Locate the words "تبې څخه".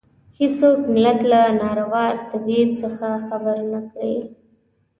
2.29-3.07